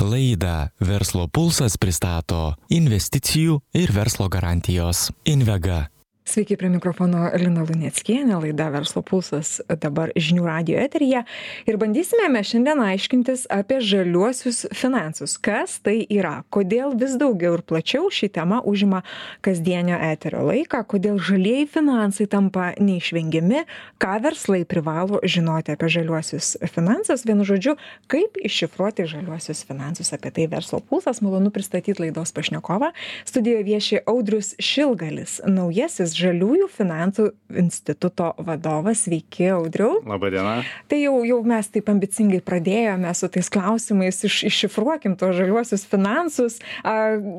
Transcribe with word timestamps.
Laidą 0.00 0.68
Verslo 0.80 1.26
pulsas 1.32 1.76
pristato 1.80 2.54
investicijų 2.70 3.60
ir 3.74 3.92
verslo 3.94 4.28
garantijos 4.32 5.08
Invega. 5.24 5.88
Sveiki, 6.28 6.56
prie 6.60 6.68
mikrofono 6.68 7.30
Lina 7.40 7.62
Lunieckienė, 7.64 8.34
laida 8.42 8.66
Verslo 8.68 9.00
pulsas 9.00 9.62
dabar 9.80 10.10
žinių 10.12 10.42
radio 10.44 10.76
eteryje. 10.76 11.22
Ir 11.64 11.78
bandysime 11.80 12.26
mes 12.28 12.50
šiandien 12.50 12.82
aiškintis 12.84 13.46
apie 13.48 13.78
žaliuosius 13.80 14.66
finansus. 14.76 15.38
Kas 15.40 15.78
tai 15.80 16.02
yra, 16.12 16.42
kodėl 16.52 16.92
vis 17.00 17.14
daugiau 17.16 17.54
ir 17.56 17.62
plačiau 17.64 18.10
ši 18.12 18.28
tema 18.34 18.58
užima 18.60 19.00
kasdienio 19.40 19.96
eterio 19.96 20.42
laiką, 20.50 20.82
kodėl 20.90 21.16
žalieji 21.16 21.70
finansai 21.78 22.28
tampa 22.28 22.74
neišvengiami, 22.76 23.64
ką 23.96 24.18
verslai 24.26 24.66
privalo 24.68 25.22
žinoti 25.24 25.72
apie 25.78 25.88
žaliuosius 25.96 26.58
finansus. 26.74 27.24
Vienu 27.24 27.48
žodžiu, 27.48 27.78
kaip 28.12 28.36
iššifruoti 28.44 29.08
žaliuosius 29.14 29.64
finansus. 29.64 30.12
Apie 30.12 30.34
tai 30.36 30.44
Verslo 30.52 30.84
pulsas 30.84 31.24
malonu 31.24 31.48
pristatyti 31.56 31.96
laidos 32.04 32.36
pašnekovą. 32.36 32.92
Studijoje 33.24 33.64
vieši 33.72 34.04
Audrius 34.04 34.52
Šilgalis, 34.60 35.40
naujasis 35.48 36.17
žaliųjų 36.18 36.68
finansų 36.72 37.28
instituto 37.62 38.32
vadovas. 38.44 39.04
Sveiki, 39.06 39.46
Audriau. 39.54 40.00
Labadiena. 40.08 40.58
Tai 40.90 40.98
jau, 41.00 41.20
jau 41.26 41.38
mes 41.46 41.70
taip 41.72 41.88
ambicingai 41.92 42.40
pradėjome 42.44 43.12
su 43.16 43.30
tais 43.32 43.50
klausimais, 43.52 44.18
iš, 44.26 44.40
iššifruokim 44.50 45.14
tos 45.20 45.36
žaliuosius 45.38 45.86
finansus. 45.88 46.58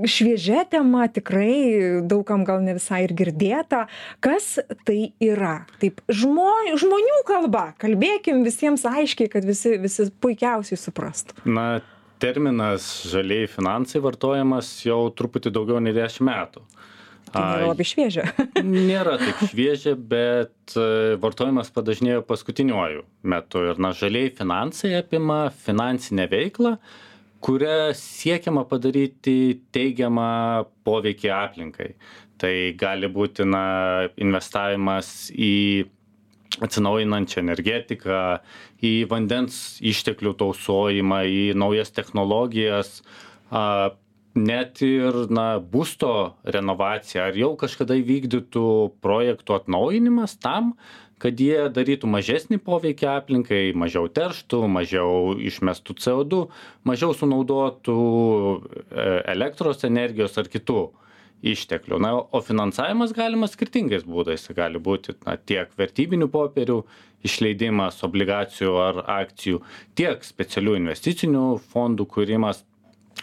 Šviežia 0.09 0.63
tema 0.71 1.09
tikrai 1.11 2.01
daugam 2.07 2.45
gal 2.47 2.63
ne 2.65 2.77
visai 2.79 3.03
ir 3.07 3.15
girdėta. 3.17 3.85
Kas 4.23 4.55
tai 4.87 5.11
yra? 5.23 5.65
Taip, 5.83 6.01
žmo, 6.07 6.49
žmonių 6.79 7.21
kalba. 7.27 7.69
Kalbėkim 7.81 8.45
visiems 8.47 8.87
aiškiai, 8.87 9.31
kad 9.31 9.47
visi, 9.47 9.75
visi 9.81 10.09
puikiausiai 10.23 10.79
suprastų. 10.79 11.43
Na, 11.49 11.69
terminas 12.19 12.89
žaliai 13.07 13.47
finansai 13.49 14.01
vartojamas 14.03 14.71
jau 14.83 15.07
truputį 15.15 15.53
daugiau 15.55 15.79
nei 15.83 15.95
10 15.95 16.25
metų. 16.27 16.63
Tai 17.33 17.43
nėra 17.45 17.67
labai 17.71 17.85
šviežia. 17.87 18.25
nėra 18.89 19.17
taip 19.21 19.43
šviežia, 19.51 19.93
bet 19.97 20.75
e, 20.77 21.17
vartojimas 21.21 21.71
padažnėjo 21.75 22.23
paskutiniuoju 22.29 23.05
metu. 23.33 23.63
Ir 23.71 23.81
na, 23.81 23.93
žaliai 23.97 24.31
finansai 24.35 24.95
apima 24.99 25.41
finansinę 25.65 26.25
veiklą, 26.31 26.75
kuria 27.45 27.91
siekiama 27.97 28.65
padaryti 28.69 29.59
teigiamą 29.75 30.65
poveikį 30.87 31.31
aplinkai. 31.35 31.93
Tai 32.39 32.53
gali 32.79 33.09
būti 33.11 33.45
na, 33.47 33.63
investavimas 34.19 35.29
į 35.35 35.87
atsinaujinančią 36.63 37.41
energetiką, 37.43 38.19
į 38.83 38.93
vandens 39.11 39.79
išteklių 39.85 40.33
tausojimą, 40.39 41.23
į 41.27 41.43
naujas 41.59 41.93
technologijas, 41.95 42.99
net 44.37 44.81
ir 44.85 45.25
na 45.33 45.57
būsto 45.59 46.35
renovacija 46.43 47.29
ar 47.29 47.37
jau 47.37 47.55
kažkada 47.59 47.97
įvykdytų 47.99 48.65
projektų 49.01 49.57
atnaujinimas 49.57 50.37
tam 50.41 50.75
kad 51.19 51.39
jie 51.41 51.67
darytų 51.75 52.07
mažesnį 52.07 52.61
poveikį 52.63 53.09
aplinkai 53.11 53.63
mažiau 53.75 54.07
terštų 54.07 54.61
mažiau 54.71 55.35
išmestų 55.35 55.97
co2 55.99 56.45
mažiau 56.87 57.15
sunaudotų 57.17 57.99
e, 57.99 59.07
elektros 59.33 59.83
energijos 59.89 60.37
ar 60.39 60.47
kitų 60.47 60.85
išteklių. 61.41 61.99
Na 62.03 62.13
o 62.19 62.41
finansavimas 62.43 63.13
galimas 63.15 63.53
skirtingais 63.55 64.03
būdais. 64.07 64.43
Tai 64.47 64.55
gali 64.57 64.79
būti 64.83 65.15
tiek 65.47 65.71
vertybinių 65.79 66.27
popierių 66.31 66.81
išleidimas 67.27 67.99
obligacijų 68.07 68.73
ar 68.79 69.03
akcijų 69.19 69.61
tiek 69.99 70.23
specialių 70.23 70.77
investicinių 70.79 71.45
fondų 71.71 72.07
kūrimas 72.11 72.63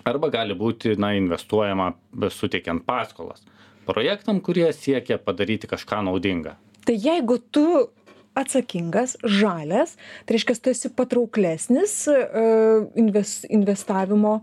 arba 0.07 0.31
gali 0.31 0.55
būti 0.55 0.95
na 1.01 1.13
investuojama 1.19 1.93
suteikiant 2.31 2.87
paskolas 2.87 3.45
projektam 3.87 4.41
kurie 4.41 4.71
siekia 4.75 5.19
padaryti 5.19 5.69
kažką 5.71 6.05
naudinga 6.07 6.57
Tai 6.87 6.95
jeigu 6.95 7.41
tu 7.51 7.67
atsakingas, 8.39 9.17
žalias, 9.27 9.97
tai 10.23 10.37
reiškia, 10.37 10.55
tu 10.63 10.71
esi 10.71 10.91
patrauklesnis 10.95 12.05
invest, 13.01 13.47
investavimo 13.51 14.37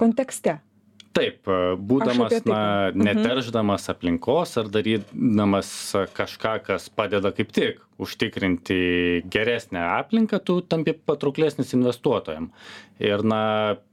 kontekste. 0.00 0.56
Taip, 1.12 1.48
būdamas, 1.76 2.38
tai 2.40 2.48
na, 2.48 2.60
mhm. 2.88 3.02
neterždamas 3.08 3.88
aplinkos 3.92 4.54
ar 4.60 4.70
darydamas 4.72 5.72
kažką, 6.16 6.54
kas 6.68 6.88
padeda 6.88 7.34
kaip 7.36 7.52
tik 7.52 7.82
užtikrinti 8.02 8.78
geresnę 9.30 9.82
aplinką, 9.98 10.40
tu 10.42 10.60
tampi 10.64 10.94
patrauklesnis 10.96 11.74
investuotojam. 11.76 12.48
Ir, 13.02 13.24
na, 13.26 13.42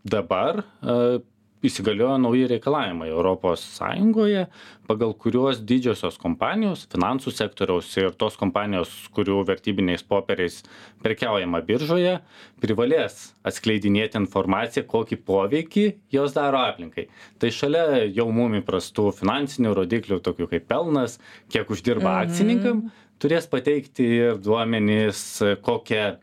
dabar 0.07 0.63
įsigaliojo 1.65 2.17
nauji 2.23 2.45
reikalavimai 2.53 3.09
europos 3.11 3.63
sąjungoje 3.75 4.45
pagal 4.87 5.11
kuriuos 5.13 5.59
didžiosios 5.69 6.15
kompanijos 6.21 6.85
finansų 6.91 7.33
sektoriaus 7.35 7.89
ir 7.99 8.13
tos 8.19 8.37
kompanijos 8.39 8.93
kurių 9.15 9.41
vertybiniais 9.49 10.05
popieriais 10.07 10.61
prekiaujama 11.03 11.59
biržoje 11.67 12.15
privalės 12.63 13.33
atskleidinėti 13.43 14.21
informaciją 14.21 14.85
kokį 14.89 15.19
poveikį 15.27 15.85
jos 16.15 16.33
daro 16.37 16.63
aplinkai 16.69 17.09
tai 17.39 17.51
šalia 17.51 18.05
jau 18.07 18.29
mum 18.31 18.55
įprastų 18.61 19.09
finansinių 19.19 19.75
rodiklių 19.81 20.21
tokių 20.25 20.49
kaip 20.55 20.67
pelnas 20.71 21.19
kiek 21.51 21.69
uždirba 21.69 22.09
Mhm. 22.09 22.23
akcininkam 22.29 22.81
turės 23.19 23.45
pateikti 23.51 24.05
ir 24.15 24.37
duomenis 24.39 25.41
kokią 25.61 26.17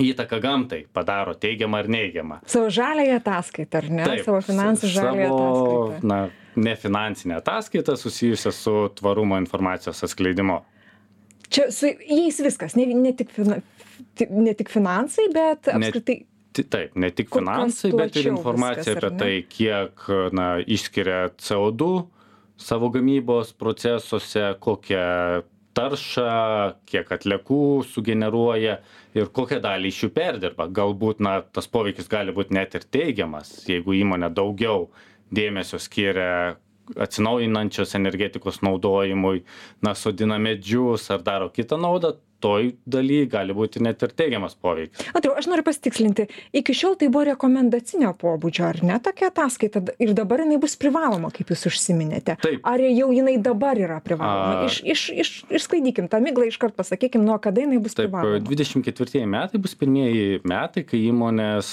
įtaką 0.00 0.40
gamtai 0.42 0.84
padaro 0.92 1.34
teigiamą 1.34 1.78
ar 1.78 1.88
neigiamą 1.88 2.38
Savo 2.46 2.70
žaliąją 2.70 3.16
ataskaitą, 3.20 3.78
ar 3.78 3.90
ne? 3.90 4.04
Taip, 4.04 4.24
Savo 4.24 4.40
finansų 4.42 4.90
savo, 4.94 5.24
ataskaitą. 5.28 6.06
na, 6.08 6.18
nefinansinę 6.56 7.36
ataskaitą 7.40 7.96
susijusią 7.96 8.52
su 8.52 8.74
tvarumo 8.94 9.38
informacijos 9.38 10.04
atskleidimu. 10.04 10.60
Čia 11.50 11.68
su 11.70 11.86
jais 12.08 12.38
viskas, 12.40 12.74
ne, 12.76 12.86
ne, 12.86 13.12
tik, 13.12 13.30
fina, 13.30 13.60
ne 14.30 14.54
tik 14.54 14.70
finansai, 14.72 15.28
bet 15.34 15.66
Ne- 15.66 15.86
apskritai. 15.90 16.24
Ti- 16.54 16.62
Taip, 16.70 16.94
ne 16.96 17.10
tik 17.10 17.28
finansai, 17.34 17.90
bet 17.98 18.14
ir 18.16 18.28
informacija 18.30 18.94
viskas, 18.94 18.96
apie 18.96 19.10
ne? 19.10 19.18
tai, 19.18 19.32
kiek 19.50 20.04
na, 20.32 20.58
išskiria 20.62 21.28
CO2 21.42 22.06
savo 22.56 22.90
gamybos 22.94 23.50
procesuose, 23.58 24.54
kokią 24.62 25.42
taršą, 25.76 26.26
kiek 26.88 27.10
atliekų 27.16 27.62
sugeneruoja 27.90 28.78
ir 29.16 29.30
kokią 29.34 29.60
dalį 29.64 29.90
iš 29.92 30.02
jų 30.04 30.10
perdirba. 30.16 30.68
Galbūt 30.80 31.22
na, 31.24 31.38
tas 31.42 31.68
poveikis 31.70 32.10
gali 32.10 32.34
būti 32.36 32.56
net 32.56 32.76
ir 32.78 32.86
teigiamas, 32.96 33.56
jeigu 33.68 33.96
įmonė 34.00 34.30
daugiau 34.34 34.88
dėmesio 35.34 35.80
skiria 35.82 36.56
atsinaujinančios 37.00 37.94
energetikos 37.96 38.60
naudojimui, 38.64 39.44
na, 39.82 39.94
sodina 39.96 40.38
medžius 40.42 41.08
ar 41.14 41.24
daro 41.24 41.48
kitą 41.52 41.78
naudą, 41.80 42.14
toj 42.44 42.74
daly 42.84 43.22
gali 43.32 43.56
būti 43.56 43.80
net 43.84 44.02
ir 44.04 44.12
teigiamas 44.12 44.54
poveikis. 44.60 45.08
Atriu, 45.16 45.32
aš 45.40 45.48
noriu 45.48 45.64
pasitikslinti, 45.66 46.26
iki 46.60 46.74
šiol 46.76 46.98
tai 47.00 47.08
buvo 47.08 47.24
rekomendacinio 47.30 48.12
pobūdžio, 48.20 48.66
ar 48.68 48.82
ne 48.84 48.98
tokia 49.02 49.30
ataskaita 49.32 49.80
ir 50.04 50.12
dabar 50.18 50.44
jinai 50.44 50.60
bus 50.62 50.76
privaloma, 50.80 51.32
kaip 51.34 51.50
jūs 51.54 51.64
užsiminėte. 51.72 52.36
Taip. 52.44 52.60
Ar 52.68 52.82
jau 52.84 53.08
jinai 53.16 53.38
dabar 53.42 53.80
yra 53.80 53.98
privaloma? 54.04 54.60
A- 54.60 54.68
Iš, 54.68 54.78
iš, 54.94 55.02
iš, 55.24 55.30
išsklaidykim 55.60 56.06
tą 56.12 56.20
miglą 56.24 56.46
iškart, 56.50 56.74
pasakykim, 56.78 57.24
nuo 57.24 57.36
kada 57.42 57.64
jinai 57.64 57.80
bus 57.82 57.96
Taip, 57.96 58.10
privaloma. 58.12 58.40
24 58.44 59.24
metai 59.28 59.60
bus 59.64 59.74
pirmieji 59.80 60.40
metai, 60.48 60.84
kai 60.88 61.00
įmonės 61.08 61.68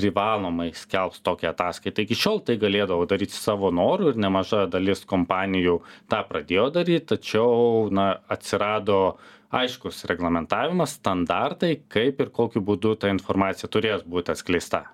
privalomai 0.00 0.70
skelbs 0.76 1.20
tokią 1.26 1.50
ataskaitą. 1.52 2.04
Iki 2.06 2.16
šiol 2.16 2.40
tai 2.46 2.56
galėdavo 2.60 3.04
daryti 3.10 3.36
savo 3.36 3.70
norų 3.74 4.12
ir 4.14 4.20
nemaža 4.22 4.64
dalis 4.72 5.02
kompanijų 5.08 5.80
tą 6.12 6.22
pradėjo 6.28 6.68
daryti, 6.78 7.06
tačiau 7.14 7.88
na, 7.92 8.12
atsirado 8.32 9.16
aiškus 9.50 10.04
reglamentavimas, 10.10 10.96
standartai, 11.00 11.74
kaip 11.90 12.22
ir 12.22 12.32
kokiu 12.34 12.62
būdu 12.64 12.94
ta 13.02 13.10
informacija 13.12 13.70
turės 13.70 14.06
būti 14.06 14.34
atskleista. 14.34 14.84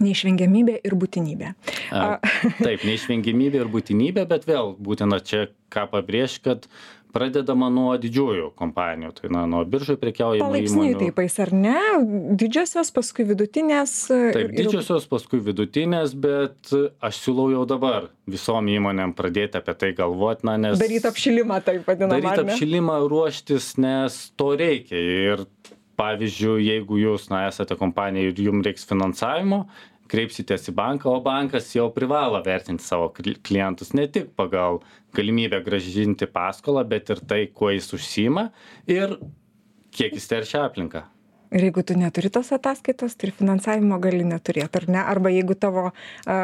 Neišvengiamybė 0.00 0.78
ir 0.88 0.94
būtinybė. 0.96 1.50
A, 1.92 2.16
Taip, 2.64 2.86
neišvengiamybė 2.88 3.60
ir 3.60 3.68
būtinybė, 3.72 4.24
bet 4.30 4.46
vėl 4.48 4.72
būtina 4.80 5.18
čia 5.20 5.50
ką 5.72 5.84
pabrėžti, 5.92 6.40
kad 6.46 6.68
pradedama 7.14 7.68
nuo 7.72 7.94
didžiųjų 8.00 8.50
kompanijų, 8.58 9.12
tai 9.18 9.30
na, 9.34 9.44
nuo 9.50 9.62
biržai 9.68 9.96
prekiaujamų 10.00 10.62
įmonių. 10.64 10.98
taip 11.02 11.20
eis, 11.24 11.36
ar 11.42 11.52
ne? 11.56 11.76
Didžiosios, 12.40 12.92
paskui 12.94 13.26
vidutinės. 13.28 13.94
Taip, 14.08 14.54
didžiosios, 14.56 15.08
paskui 15.10 15.42
vidutinės, 15.44 16.14
bet 16.14 16.72
aš 17.02 17.20
siūlau 17.24 17.50
jau 17.54 17.66
dabar 17.68 18.10
visom 18.30 18.70
įmonėm 18.70 19.14
pradėti 19.18 19.60
apie 19.60 19.76
tai 19.78 19.92
galvoti, 19.98 20.46
na, 20.48 20.56
nes... 20.60 20.78
Daryti 20.80 21.10
apšilimą, 21.10 21.60
taip 21.66 21.86
vadinamą. 21.88 22.16
Daryti 22.16 22.32
ar 22.32 22.46
ne? 22.46 22.56
apšilimą, 22.56 22.98
ruoštis, 23.10 23.72
nes 23.82 24.22
to 24.38 24.52
reikia. 24.60 25.00
Ir 25.00 25.46
pavyzdžiui, 26.00 26.64
jeigu 26.64 27.00
jūs, 27.02 27.28
na, 27.32 27.46
esate 27.50 27.76
kompanija 27.78 28.30
ir 28.30 28.44
jums 28.46 28.64
reiks 28.66 28.86
finansavimo, 28.88 29.64
kreipsitės 30.10 30.70
į 30.70 30.74
banką, 30.78 31.10
o 31.12 31.20
bankas 31.24 31.68
jau 31.74 31.88
privalo 31.94 32.40
vertinti 32.44 32.84
savo 32.84 33.10
kli- 33.14 33.38
klientus 33.46 33.92
ne 33.94 34.08
tik 34.10 34.32
pagal 34.38 34.80
galimybę 35.16 35.62
gražinti 35.64 36.26
paskolą, 36.30 36.84
bet 36.88 37.10
ir 37.10 37.22
tai, 37.26 37.46
kuo 37.54 37.70
jis 37.74 37.90
užsima 37.96 38.50
ir 38.86 39.18
kiek 39.90 40.14
jis 40.14 40.28
teršia 40.30 40.64
aplinką. 40.66 41.04
ir 41.50 41.64
jeigu 41.66 41.82
tu 41.82 41.94
neturi 41.98 42.30
tos 42.30 42.52
ataskaitos 42.54 43.16
tai 43.18 43.32
finansavimo 43.34 43.98
gali 43.98 44.22
neturėt 44.24 44.76
ar 44.76 44.84
ne 44.88 45.00
arba 45.02 45.32
jeigu 45.34 45.54
tavo 45.58 45.90
a 45.90 46.36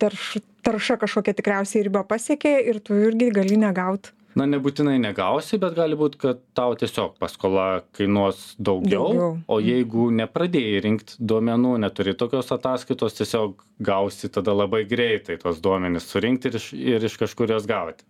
tarš 0.00 0.38
tarša 0.64 0.96
kažkokia 1.02 1.36
tikriausiai 1.36 1.84
ribą 1.84 2.04
pasiekė 2.08 2.54
ir 2.70 2.80
tu 2.80 2.96
irgi 2.96 3.28
gali 3.30 3.60
negaut 3.60 4.12
na 4.38 4.46
nebūtinai 4.48 4.96
negausi 5.02 5.58
bet 5.62 5.76
gali 5.78 5.96
būt 5.98 6.16
kad 6.22 6.42
tau 6.58 6.76
tiesiog 6.78 7.16
paskola 7.22 7.66
kainuos 7.96 8.54
daugiau 8.58 9.08
Daugiau. 9.12 9.32
o 9.50 9.58
jeigu 9.64 10.08
nepradėjai 10.20 10.82
rinkt 10.86 11.16
duomenų 11.20 11.74
neturi 11.84 12.14
tokios 12.18 12.52
ataskaitos 12.54 13.18
tiesiog 13.18 13.64
gausi 13.90 14.30
tada 14.34 14.54
labai 14.56 14.84
greitai 14.90 15.38
tuos 15.42 15.60
duomenis 15.64 16.08
surinkt 16.12 16.48
ir 16.50 16.60
iš 16.60 16.70
ir 16.78 17.08
iš 17.10 17.18
kažkur 17.24 17.54
juos 17.54 17.66
gauti 17.70 18.06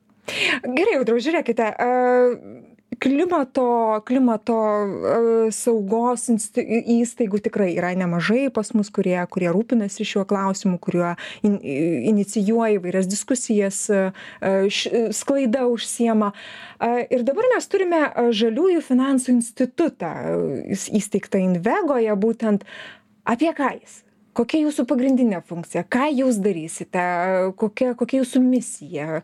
gerai 0.78 0.98
audriau 1.00 1.22
žiūrėkite 1.25 1.72
klimato 2.96 4.00
klimato 4.06 4.55
a 4.56 5.19
saugos 5.52 6.29
insti 6.32 6.64
įstaigų 6.99 7.40
tikrai 7.44 7.70
yra 7.76 7.93
nemažai 7.99 8.49
pas 8.55 8.73
mus 8.75 8.90
kurie 8.94 9.19
kurie 9.31 9.50
rūpinasi 9.55 10.06
šiuo 10.08 10.25
klausimu 10.29 10.81
kuriuo 10.82 11.12
in 11.46 11.58
inicijuoja 12.12 12.79
įvairias 12.79 13.11
diskusijas 13.11 13.85
a 13.93 14.02
š 14.73 15.12
sklaida 15.14 15.67
užsiema. 15.69 16.32
A 16.81 16.90
ir 17.11 17.25
dabar 17.29 17.46
mes 17.55 17.69
turime 17.70 18.02
žaliųjų 18.32 18.82
finansų 18.88 19.37
institutą 19.37 20.12
jis 20.67 20.88
įsteigtą 21.00 21.43
invegoje 21.44 22.14
būtent. 22.19 22.67
Apie 23.29 23.50
ką 23.52 23.75
jis? 23.76 24.02
Kokia 24.38 24.61
jūsų 24.62 24.85
pagrindinė 24.87 25.40
funkcija? 25.43 25.82
Ką 25.90 26.06
jūs 26.14 26.38
darysite? 26.38 27.02
Kokia 27.58 27.94
kokia 27.99 28.20
jūsų 28.23 28.43
misija 28.44 29.23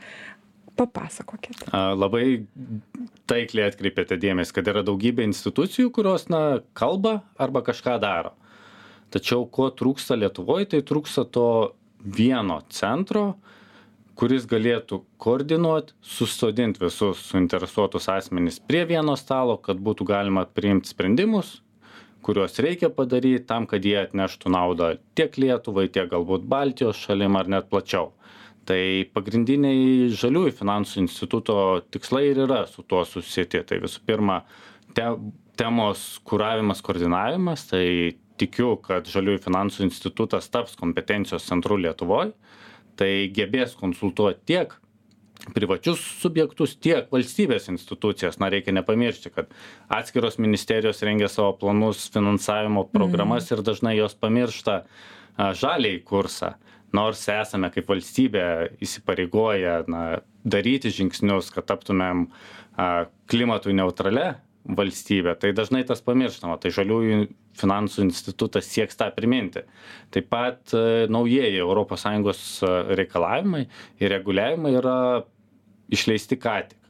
papasakokit. 0.79 1.67
Labai 1.73 2.45
taikliai 3.31 3.71
atkreipėte 3.71 4.19
dėmesį 4.21 4.57
kad 4.59 4.71
yra 4.73 4.85
daugybė 4.87 5.27
institucijų 5.29 5.93
kurios 5.95 6.29
na 6.33 6.61
kalba 6.77 7.21
arba 7.39 7.65
kažką 7.67 7.99
daro. 8.03 8.35
Tačiau 9.15 9.47
ko 9.47 9.69
trūksta 9.71 10.19
lietuvoj 10.19 10.71
tai 10.73 10.83
trūksta 10.87 11.27
to 11.31 11.49
vieno 12.05 12.61
centro 12.69 13.35
kuris 14.19 14.47
galėtų 14.51 15.01
koordinuot 15.23 15.93
susodint 16.05 16.79
visus 16.83 17.23
suinteresuotus 17.31 18.09
asmenis 18.13 18.61
prie 18.63 18.85
vieno 18.89 19.17
stalo 19.19 19.57
kad 19.59 19.81
būtų 19.83 20.07
galima 20.11 20.45
priimt 20.47 20.87
sprendimus 20.91 21.57
kuriuos 22.25 22.61
reikia 22.65 22.91
padaryt 22.95 23.49
tam 23.51 23.67
kad 23.71 23.85
jie 23.85 23.97
atneštų 24.05 24.53
naudą 24.55 24.91
tiek 25.19 25.35
lietuvai 25.41 25.89
tiek 25.93 26.11
galbūt 26.13 26.47
baltijos 26.51 27.01
šalim 27.01 27.37
ar 27.41 27.51
net 27.57 27.69
plačiau 27.73 28.13
tai 28.69 29.07
pagrindiniai 29.15 30.11
žaliųjų 30.15 30.55
finansų 30.59 31.03
instituto 31.05 31.57
tikslai 31.95 32.29
ir 32.31 32.45
yra 32.47 32.65
su 32.71 32.85
tuo 32.87 33.05
susieti. 33.09 33.63
Tai 33.67 33.81
visų 33.85 34.05
pirma 34.09 34.43
te 34.97 35.07
temos 35.59 36.05
kuravimas 36.27 36.83
koordinavimas. 36.85 37.67
Tai 37.71 37.85
tikiu 38.41 38.75
kad 38.83 39.09
žaliųjų 39.11 39.45
finansų 39.45 39.85
institutas 39.87 40.51
taps 40.53 40.79
kompetencijos 40.81 41.47
centru 41.47 41.79
lietuvoj. 41.81 42.33
Tai 42.99 43.13
gebės 43.35 43.75
konsultuot 43.79 44.45
tiek 44.47 44.75
privačius 45.55 46.01
subjektus 46.23 46.77
tiek 46.81 47.11
valstybės 47.13 47.69
institucijas. 47.73 48.39
Na 48.41 48.49
reikia 48.53 48.75
nepamiršti 48.77 49.33
kad 49.35 49.51
atskiros 49.93 50.39
ministerijos 50.41 51.03
rengia 51.05 51.29
savo 51.29 51.53
planus 51.61 52.07
finansavimo 52.15 52.87
programas 52.93 53.51
ir 53.51 53.65
dažnai 53.67 53.97
jos 53.99 54.15
pamiršta 54.17 54.85
žaliąjį 55.37 56.01
kursą 56.07 56.55
nors 56.95 57.23
esame 57.33 57.71
kaip 57.75 57.89
valstybė 57.91 58.47
įsipareigoję 58.85 59.77
na 59.91 60.05
daryti 60.45 60.93
žingsnius 60.95 61.51
kad 61.55 61.67
taptumėm 61.71 62.29
a 62.79 63.07
klimatui 63.31 63.75
neutralia 63.77 64.35
valstybe 64.65 65.35
tai 65.41 65.53
dažnai 65.57 65.83
tas 65.87 66.01
pamirštama 66.05 66.57
tai 66.61 66.73
žaliųjų 66.75 67.27
finansų 67.61 68.07
institutas 68.07 68.69
sieks 68.71 68.97
tą 68.99 69.11
priminti. 69.15 69.63
Taip 70.15 70.31
pat 70.33 70.73
naujieji 71.13 71.61
europos 71.61 72.03
sąjungos 72.07 72.41
reikalavimai 72.99 73.67
ir 74.01 74.15
reguliavimai 74.17 74.73
yra 74.81 74.97
išleisti 75.93 76.41
ką 76.41 76.57
tik. 76.71 76.81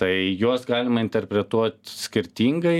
Tai 0.00 0.12
juos 0.40 0.66
galima 0.68 1.02
interpretuot 1.04 1.80
skirtingai 1.88 2.78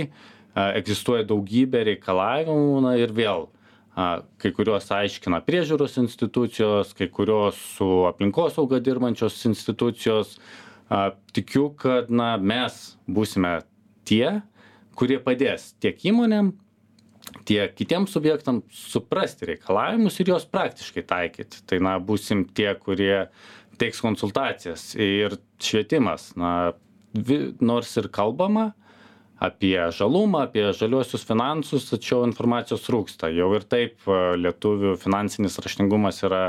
egzistuoja 0.55 1.25
daugybė 1.27 1.83
reikalavimų 1.91 2.79
na 2.85 2.95
ir 2.99 3.13
vėl 3.15 3.49
a 3.95 4.21
kai 4.39 4.53
kuriuos 4.55 4.87
aiškina 4.95 5.41
priežiūros 5.43 5.97
institucijos 5.99 6.93
kai 6.95 7.09
kurios 7.11 7.59
su 7.75 7.87
aplinkosauga 8.07 8.79
dirbančios 8.83 9.39
institucijos. 9.49 10.37
A 10.91 11.11
tikiu 11.31 11.69
kad 11.79 12.09
na 12.11 12.35
mes 12.37 12.97
būsime 13.07 13.61
tie 14.07 14.41
kurie 14.99 15.19
padės 15.23 15.71
tiek 15.79 15.99
įmonėm 16.11 16.51
tiek 17.47 17.73
kitiem 17.77 18.07
subjektam 18.09 18.61
suprasti 18.75 19.47
reikalavimus 19.51 20.19
ir 20.19 20.33
juos 20.33 20.45
praktiškai 20.51 21.03
taikyt 21.07 21.61
tai 21.69 21.79
na 21.83 21.95
būsim 21.99 22.43
tie 22.57 22.73
kurie 22.79 23.27
teiks 23.81 24.01
konsultacijas 24.03 24.91
ir 24.99 25.37
švietimas 25.61 26.31
na 26.39 26.73
vi 27.13 27.53
nors 27.61 27.95
ir 28.01 28.09
kalbama 28.13 28.71
apie 29.41 29.77
žalumą 29.95 30.43
apie 30.45 30.67
žaliuosius 30.77 31.25
finansus 31.25 31.87
tačiau 31.89 32.25
informacijos 32.27 32.85
trūksta. 32.85 33.31
Jau 33.33 33.49
ir 33.57 33.65
taip 33.65 34.05
lietuvių 34.37 34.93
finansinis 35.01 35.57
raštingumas 35.63 36.21
yra 36.27 36.43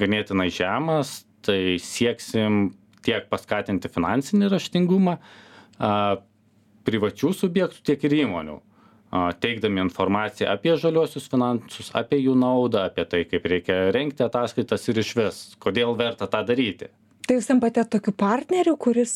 ganėtinai 0.00 0.50
žemas 0.52 1.22
tai 1.44 1.76
sieksim 1.80 2.74
tiek 3.04 3.26
paskatinti 3.32 3.90
finansinį 3.92 4.52
raštingumą 4.52 5.18
a 5.80 5.90
privačių 6.84 7.32
subjektų 7.32 7.84
tiek 7.88 8.04
ir 8.08 8.16
įmonių. 8.24 8.58
A 9.14 9.28
teikdami 9.38 9.80
informaciją 9.84 10.50
apie 10.50 10.74
žaliuosius 10.80 11.28
finansus 11.30 11.92
apie 11.96 12.18
jų 12.18 12.34
naudą 12.36 12.84
apie 12.88 13.06
tai 13.08 13.22
kaip 13.30 13.46
reikia 13.52 13.78
rengti 13.94 14.24
ataskaitas 14.26 14.88
ir 14.90 15.00
išvis 15.04 15.42
kodėl 15.62 15.94
verta 15.96 16.28
tą 16.28 16.42
daryti 16.44 16.90
tai 17.28 17.38
jūs 17.38 17.48
tampate 17.48 17.84
tokiu 17.90 18.14
partneriu 18.16 18.76
kuris 18.80 19.14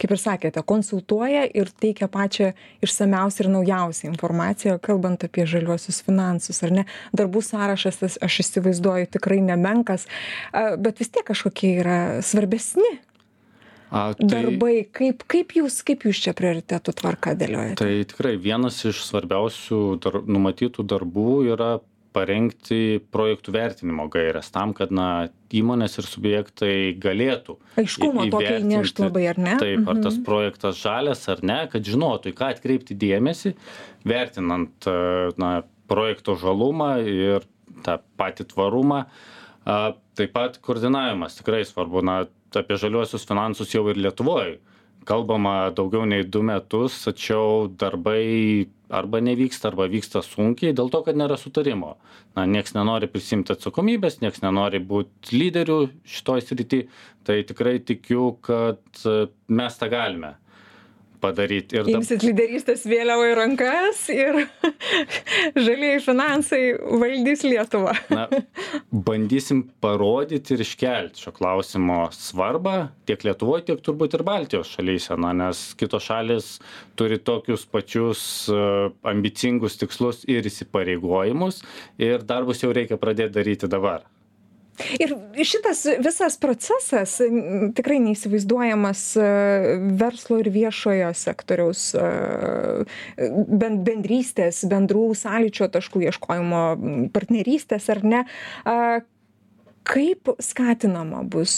kaip 0.00 0.14
ir 0.16 0.20
sakėte 0.20 0.62
konsultuoja 0.66 1.46
ir 1.48 1.72
teikia 1.82 2.10
pačią 2.12 2.52
išsamiausią 2.84 3.44
ir 3.44 3.52
naujausią 3.56 4.10
informaciją 4.12 4.78
kalbant 4.84 5.26
apie 5.26 5.46
žaliuosius 5.48 6.02
finansus 6.06 6.62
ar 6.66 6.74
ne? 6.80 6.86
Darbų 7.16 7.44
sąrašas 7.44 8.02
tas 8.02 8.18
aš 8.22 8.40
įsivaizduoju 8.44 9.12
tikrai 9.18 9.40
nemenkas 9.44 10.08
bet 10.52 11.00
vis 11.00 11.12
tiek 11.12 11.26
kažkokie 11.30 11.76
yra 11.82 12.00
svarbesni 12.26 12.98
a 13.90 14.14
tai 14.14 14.28
darbai. 14.30 14.74
Kaip 14.94 15.24
kaip 15.30 15.54
jūs 15.58 15.80
kaip 15.86 16.06
jūs 16.06 16.22
čia 16.22 16.34
prioritetų 16.38 16.94
tvarka 17.00 17.34
dėliojate? 17.38 17.78
Tai 17.82 17.90
tikrai 18.12 18.36
vienas 18.38 18.78
iš 18.86 19.02
svarbiausių 19.08 19.80
dar 20.04 20.20
numatytų 20.26 20.86
darbų 20.86 21.32
yra 21.50 21.72
parengti 22.12 22.98
projektų 23.14 23.52
vertinimo 23.54 24.08
gaires 24.10 24.48
tam 24.54 24.72
kad 24.74 24.90
na 24.94 25.28
įmonės 25.54 25.98
ir 26.00 26.06
subjektai 26.08 26.74
galėtų 27.02 27.56
aiškumo 27.80 28.26
tokio 28.32 28.56
įnešt 28.62 29.02
labai 29.04 29.26
ar 29.30 29.38
ne 29.38 29.56
taip 29.60 29.88
ar 29.90 30.00
tas 30.02 30.16
Mhm. 30.18 30.24
projektas 30.26 30.80
žalias 30.82 31.22
ar 31.30 31.42
ne 31.42 31.60
kad 31.70 31.82
žinotų 31.86 32.32
į 32.32 32.36
ką 32.40 32.50
atkreipti 32.56 32.96
dėmesį 32.98 33.54
vertinant 34.04 34.86
na 35.38 35.52
projekto 35.90 36.36
žalumą 36.38 36.92
ir 37.06 37.46
tą 37.84 37.98
patį 38.18 38.48
tvarumą 38.52 39.04
a 39.66 39.78
taip 40.18 40.32
pat 40.34 40.58
koordinavimas 40.62 41.38
tikrai 41.38 41.64
svarbu 41.64 42.02
na 42.04 42.24
apie 42.54 42.76
žaliuosius 42.76 43.26
finansus 43.28 43.70
jau 43.74 43.84
ir 43.90 43.96
lietuvoj 44.02 44.56
kalbama 45.08 45.70
daugiau 45.76 46.04
nei 46.08 46.24
du 46.24 46.42
metus 46.42 46.98
tačiau 47.04 47.68
darbai 47.68 48.66
arba 48.90 49.20
nevyksta 49.22 49.70
arba 49.70 49.86
vyksta 49.90 50.22
sunkiai 50.26 50.74
dėl 50.76 50.90
to 50.90 51.00
kad 51.06 51.18
nėra 51.18 51.38
sutarimo. 51.38 51.94
Na 52.36 52.44
nieks 52.46 52.74
nenori 52.74 53.08
prisiimt 53.10 53.50
atsakomybės 53.54 54.20
nieks 54.24 54.42
nenori 54.42 54.82
būt 54.82 55.32
lyderiu 55.32 55.88
šitoj 56.04 56.44
srity. 56.44 56.84
Tai 57.24 57.40
tikrai 57.46 57.78
tikiu 57.86 58.34
kad 58.44 59.04
mes 59.48 59.78
tą 59.80 59.90
galime 59.92 60.34
padaryt 61.20 61.74
ir 61.74 61.86
dab 61.86 62.00
imsit 62.00 62.24
lyderystės 62.26 62.86
vėliavą 62.88 63.30
į 63.30 63.36
rankas 63.38 64.02
ir 64.14 64.40
žalieji 65.66 66.02
finansai 66.04 66.62
valdys 67.02 67.44
lietuvą. 67.46 67.94
Na 68.12 68.26
bandysim 68.90 69.64
parodyt 69.82 70.52
ir 70.54 70.64
iškelt 70.64 71.20
šio 71.20 71.34
klausimo 71.36 72.02
svarbą 72.16 72.76
tiek 73.08 73.24
lietuvoj 73.26 73.66
tiek 73.68 73.82
turbūt 73.84 74.18
ir 74.18 74.26
baltijos 74.26 74.72
šalyse 74.76 75.18
na 75.20 75.32
nes 75.42 75.64
kitos 75.80 76.06
šalys 76.08 76.52
turi 76.98 77.20
tokius 77.22 77.66
pačius 77.70 78.22
ambicingus 79.06 79.78
tikslus 79.80 80.24
ir 80.30 80.46
įsipareigojimus 80.50 81.62
ir 82.00 82.26
darbus 82.26 82.64
jau 82.64 82.72
reikia 82.76 83.00
pradėt 83.00 83.36
daryti 83.36 83.70
dabar 83.70 84.06
ir 84.98 85.14
šitas 85.44 85.84
visas 86.02 86.36
procesas 86.40 87.16
tikrai 87.76 87.98
neįsivaizduojamas 88.04 89.04
verslo 90.00 90.40
ir 90.40 90.50
viešojo 90.54 91.12
sektoriaus 91.16 91.84
ben 93.60 93.80
bendrystės 93.86 94.64
bendrų 94.70 95.10
sąlyčio 95.18 95.70
taškų 95.72 96.04
ieškojimo 96.08 96.64
partnerystės 97.14 97.88
ar 97.92 98.04
ne? 98.04 98.24
Kaip 99.90 100.28
skatinama 100.44 101.22
bus 101.26 101.54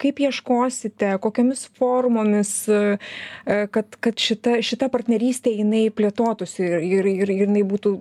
kaip 0.00 0.20
ieškosite 0.22 1.16
kokiomis 1.22 1.66
formomis 1.76 2.52
kad 3.74 3.98
kad 4.00 4.22
šita 4.28 4.60
šita 4.64 4.88
partnerystė 4.92 5.56
jinai 5.58 5.88
plėtotųsi 5.90 6.62
ir 6.62 7.10
ir 7.10 7.10
ir 7.26 7.34
jinai 7.42 7.66
būtų 7.66 7.96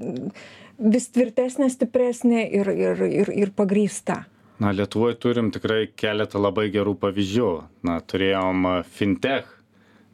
vis 0.95 1.09
tvirtesnė 1.15 1.69
stipresnė 1.73 2.45
ir 2.61 2.71
ir 2.71 3.03
ir 3.09 3.33
ir 3.33 3.51
pagrįsta 3.57 4.23
na 4.59 4.71
lietuvoj 4.75 5.17
turim 5.19 5.51
tikrai 5.53 5.87
keletą 5.97 6.41
labai 6.41 6.69
gerų 6.73 6.95
pavyzdžių. 7.01 7.49
Na 7.87 7.99
turėjom 8.01 8.69
fintech 8.97 9.49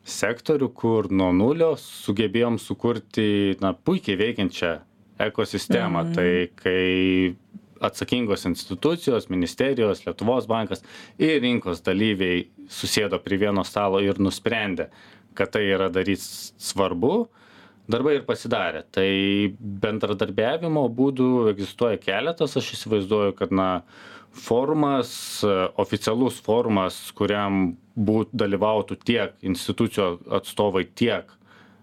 sektorių 0.07 0.71
kur 0.74 1.12
nuo 1.13 1.29
nulio 1.36 1.75
sugebėjom 1.77 2.57
sukurti 2.60 3.57
na 3.62 3.74
puikiai 3.74 4.17
veikiančią 4.17 4.74
ekosistemą. 5.27 6.05
Mhm. 6.07 6.13
tai 6.17 6.50
kai 6.55 7.36
atsakingos 7.81 8.45
institucijos 8.45 9.29
ministerijos 9.29 10.03
lietuvos 10.05 10.45
bankas 10.50 10.83
ir 11.17 11.41
rinkos 11.41 11.81
dalyviai 11.81 12.43
susėdo 12.69 13.17
prie 13.21 13.39
vieno 13.41 13.63
stalo 13.65 14.01
ir 14.01 14.21
nusprendė 14.21 14.91
kad 15.33 15.51
tai 15.51 15.65
yra 15.71 15.89
daryt 15.91 16.21
svarbu 16.21 17.27
darbai 17.91 18.17
ir 18.19 18.25
pasidarė. 18.27 18.83
Tai 18.93 19.07
bendradarbiavimo 19.83 20.86
būdų 20.95 21.51
egzistuoja 21.51 22.00
keletas. 22.01 22.55
Aš 22.60 22.74
įsivaizduoju 22.77 23.36
kad 23.39 23.51
na 23.55 23.69
forumas 24.32 25.44
oficialus 25.82 26.40
forumas 26.44 26.98
kuriam 27.16 27.76
būt 27.96 28.32
dalyvautų 28.34 28.98
tiek 29.04 29.34
institucijų 29.44 30.22
atstovai 30.40 30.86
tiek 30.96 31.32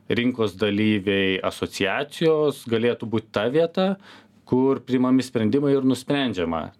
rinkos 0.08 0.56
dalyviai 0.56 1.36
asociacijos 1.44 2.64
galėtų 2.70 3.08
būt 3.12 3.28
ta 3.32 3.48
vieta 3.52 3.88
kur 4.48 4.80
priimami 4.80 5.24
sprendimai 5.24 5.74
ir 5.76 5.84
nusprendžiama 5.84 6.70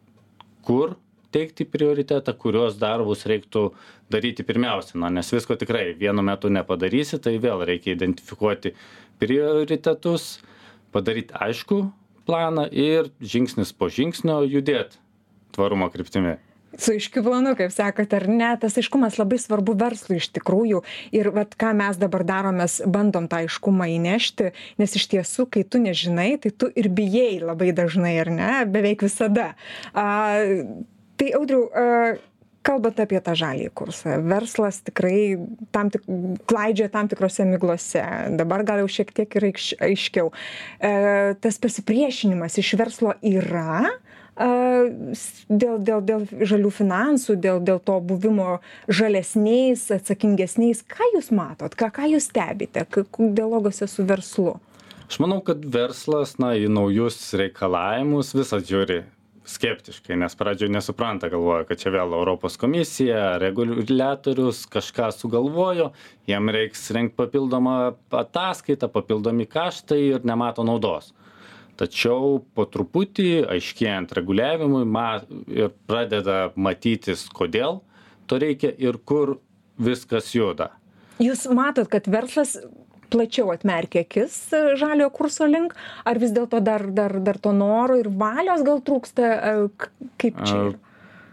kur 0.65 0.97
teikti 1.33 1.67
prioritetą 1.69 2.33
kuriuos 2.41 2.79
darbus 2.81 3.27
reiktų 3.29 3.69
daryti 4.13 4.45
pirmiausia. 4.49 4.97
Na 5.01 5.11
nes 5.13 5.29
visko 5.33 5.57
tikrai 5.61 5.93
vienu 5.99 6.25
metu 6.25 6.49
nepadarysi 6.53 7.21
tai 7.21 7.37
vėl 7.43 7.65
reikia 7.69 7.93
identifikuoti 7.93 8.73
prioritetus 9.21 10.39
padaryt 10.95 11.35
aiškų 11.37 11.83
planą 12.29 12.65
ir 12.73 13.13
žingsnis 13.21 13.75
po 13.77 13.91
žingsnio 13.93 14.41
judėt 14.49 14.97
tvarumo 15.57 15.91
kryptimi. 15.93 16.37
Su 16.79 16.93
aiškiu 16.93 17.23
planu 17.25 17.55
kaip 17.57 17.73
sakot 17.73 18.13
ar 18.13 18.27
ne? 18.29 18.51
Tas 18.61 18.77
aiškumas 18.79 19.17
labai 19.19 19.39
svarbu 19.41 19.73
verslui 19.81 20.19
iš 20.21 20.29
tikrųjų. 20.37 20.83
Ir 21.17 21.31
vat 21.33 21.57
ką 21.59 21.73
mes 21.79 21.97
dabar 21.99 22.27
darom 22.29 22.61
mes 22.61 22.79
bandom 22.85 23.27
tą 23.31 23.41
aiškumą 23.47 23.89
įnešti 23.97 24.53
nes 24.79 24.97
iš 25.01 25.09
tiesų 25.15 25.49
kai 25.55 25.65
tu 25.65 25.81
nežinai 25.81 26.35
tai 26.43 26.53
tu 26.53 26.69
ir 26.77 26.91
bijai 26.93 27.41
labai 27.41 27.73
dažnai 27.73 28.19
ar 28.21 28.33
ne? 28.35 28.53
Beveik 28.69 29.07
visada. 29.09 29.55
A 29.97 30.07
tai 31.19 31.33
audriau 31.41 31.71
a 31.73 31.87
kalbant 32.69 32.99
apie 33.01 33.21
tą 33.25 33.33
žaliąjį 33.39 33.71
kursą 33.79 34.19
verslas 34.29 34.83
tikrai 34.85 35.39
tam 35.75 35.89
tik 35.95 36.05
klaidžioja 36.51 36.93
tam 36.93 37.09
tikrose 37.09 37.47
miglose. 37.49 38.05
Dabar 38.37 38.65
gal 38.69 38.83
jau 38.83 38.91
šiek 38.99 39.13
tiek 39.17 39.39
ir 39.41 39.49
aiškiau. 39.89 40.33
E 40.85 40.93
tas 41.41 41.61
pasipriešinimas 41.63 42.59
iš 42.61 42.75
verslo 42.81 43.15
yra 43.25 43.87
dėl 44.39 45.79
dėl 45.83 46.03
dėl 46.07 46.27
žalių 46.47 46.71
finansų 46.71 47.37
dėl 47.43 47.61
dėl 47.65 47.81
to 47.83 47.99
buvimo 48.01 48.61
žalesniais 48.87 49.89
atsakingesniais 49.91 50.85
ką 50.87 51.11
jūs 51.17 51.33
matot 51.35 51.75
ką 51.75 51.91
ką 51.91 52.07
jūs 52.15 52.31
stebite 52.31 52.87
k 52.87 53.05
dialoguose 53.19 53.89
su 53.91 54.07
verslu? 54.07 54.59
Aš 55.09 55.19
manau 55.25 55.41
kad 55.43 55.65
verslas 55.65 56.37
na 56.39 56.53
į 56.55 56.69
naujus 56.71 57.19
reikalavimus 57.35 58.35
visad 58.37 58.67
žiūri 58.69 59.03
skeptiškai 59.49 60.17
nes 60.21 60.35
pradžioj 60.37 60.71
nesupranta 60.71 61.31
galvoja 61.33 61.65
kad 61.69 61.81
čia 61.81 61.93
vėl 61.95 62.13
europos 62.15 62.59
komisija 62.61 63.39
reguliatorius 63.43 64.67
kažką 64.71 65.11
sugalvojo 65.17 65.91
jiem 66.29 66.53
reiks 66.53 66.91
rengt 66.95 67.17
papildomą 67.19 67.79
ataskaitą 68.23 68.91
papildomi 68.93 69.49
kaštai 69.49 70.03
ir 70.13 70.29
nemato 70.29 70.67
naudos 70.69 71.15
tačiau 71.79 72.41
po 72.55 72.67
truputį 72.69 73.47
aiškėjant 73.55 74.13
reguliavimui 74.19 74.85
ma 74.89 75.21
ir 75.47 75.71
pradeda 75.91 76.49
matytis 76.59 77.27
kodėl 77.35 77.81
to 78.29 78.41
reikia 78.43 78.73
ir 78.77 78.99
kur 79.09 79.39
viskas 79.79 80.33
juda. 80.35 80.73
Jūs 81.23 81.47
matot 81.55 81.89
kad 81.91 82.07
verslas 82.11 82.57
plačiau 83.09 83.53
atmerkia 83.55 84.03
akis 84.05 84.37
žaliojo 84.79 85.11
kurso 85.17 85.47
link? 85.49 85.73
Ar 86.05 86.21
vis 86.21 86.35
dėlto 86.35 86.61
dar 86.65 86.85
dar 86.93 87.17
dar 87.25 87.41
to 87.41 87.55
noro 87.57 87.97
ir 87.99 88.11
valios 88.11 88.67
gal 88.67 88.83
trūksta 88.85 89.33
k 89.79 89.91
kaip 90.21 90.45
čia 90.45 90.61
yra 90.67 90.88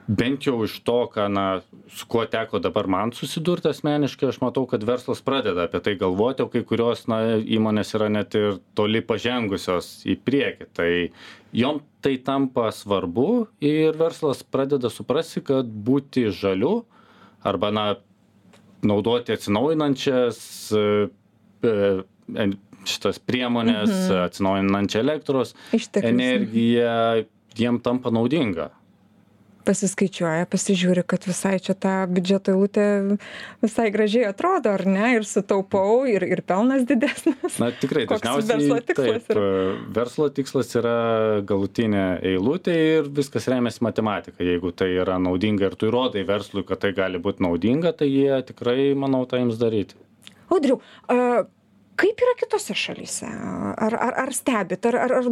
bent 0.07 0.45
jau 0.45 0.59
iš 0.65 0.77
to 0.85 0.97
ką 1.09 1.25
na 1.33 1.45
su 1.89 2.05
kuo 2.07 2.25
teko 2.29 2.59
dabar 2.62 2.88
man 2.88 3.12
susidurt 3.15 3.65
asmeniškai 3.65 4.29
aš 4.29 4.39
matau 4.41 4.65
kad 4.69 4.83
verslas 4.85 5.21
pradeda 5.25 5.65
apie 5.65 5.81
tai 5.81 5.95
galvoti 5.97 6.45
o 6.45 6.50
kai 6.51 6.62
kurios 6.67 7.07
na 7.09 7.39
įmonės 7.41 7.95
yra 7.97 8.09
net 8.13 8.38
ir 8.38 8.59
toli 8.77 9.01
pažengusios 9.01 10.05
į 10.05 10.17
priekį. 10.21 10.69
Tai 10.77 10.89
jom 11.57 11.81
tai 12.05 12.17
tampa 12.21 12.69
svarbu 12.75 13.47
ir 13.65 13.97
verslas 13.97 14.43
pradeda 14.43 14.93
suprasti 14.93 15.41
kad 15.45 15.65
būti 15.65 16.27
žaliu 16.29 16.83
arba 17.45 17.74
na 17.74 17.88
naudoti 18.85 19.33
atsinaujinančias 19.33 20.39
e, 20.69 20.85
en 21.65 22.57
šitas 22.85 23.17
priemones 23.17 24.09
atsinaujinančią 24.13 25.01
elektros 25.01 25.55
energiją 25.97 27.25
jiem 27.57 27.79
tampa 27.81 28.13
naudinga 28.13 28.69
pasiskaičiuoja 29.65 30.45
pasižiūri 30.51 31.03
kad 31.07 31.25
visai 31.27 31.57
čia 31.63 31.75
ta 31.77 31.93
biudžeto 32.10 32.53
eilutė 32.53 32.86
visai 33.63 33.88
gražiai 33.93 34.27
atrodo 34.29 34.74
ar 34.75 34.86
ne 34.89 35.15
ir 35.17 35.27
sutaupau 35.27 36.05
ir 36.10 36.25
ir 36.27 36.43
pelnas 36.48 36.86
didesnis. 36.89 37.60
Na 37.62 37.72
tikrai 37.74 38.05
Koks 38.10 38.24
dažniausiai 38.24 38.60
verslo 38.60 38.79
tikslas 38.89 39.27
taip 39.27 39.41
e, 39.41 39.50
verslo 39.98 40.29
tikslas 40.39 40.72
yra 40.79 40.95
galutinė 41.50 42.05
eilutė 42.34 42.77
ir 43.00 43.12
viskas 43.19 43.50
remiasi 43.51 43.84
matematika. 43.86 44.43
Jeigu 44.45 44.72
tai 44.75 44.91
yra 45.01 45.19
naudinga 45.22 45.72
ir 45.72 45.77
tu 45.79 45.89
įrodai 45.89 46.25
verslui 46.27 46.65
kad 46.67 46.84
tai 46.86 46.93
gali 46.98 47.22
būt 47.22 47.43
naudinga 47.43 47.95
tai 47.98 48.10
jie 48.12 48.41
tikrai 48.50 48.93
manau 48.98 49.25
tą 49.29 49.41
ims 49.43 49.60
daryti. 49.62 49.98
Audriau 50.53 50.81
a 51.10 51.45
kaip 51.99 52.21
yra 52.23 52.35
kitose 52.39 52.75
šalyse? 52.77 53.29
Ar 53.75 53.95
ar 53.95 54.19
ar 54.25 54.33
stebit? 54.35 54.85
Ar 54.89 54.97
ar 55.05 55.15
ar 55.19 55.29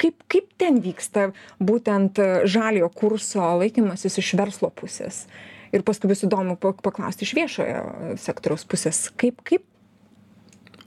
kaip 0.00 0.24
kaip 0.30 0.50
ten 0.60 0.80
vyksta 0.84 1.30
būtent 1.62 2.20
žaliojo 2.44 2.90
kurso 2.94 3.46
laikymasis 3.62 4.20
iš 4.22 4.34
verslo 4.40 4.72
pusės? 4.74 5.24
Ir 5.70 5.84
paskui 5.86 6.10
bus 6.10 6.24
įdomu 6.26 6.56
pa 6.58 6.74
paklausti 6.74 7.26
iš 7.26 7.34
viešojo 7.38 8.14
sektoriaus 8.18 8.66
pusės. 8.66 9.08
Kaip 9.20 9.42
kaip 9.46 9.66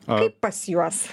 kaip 0.08 0.40
pas 0.44 0.58
juos? 0.68 1.06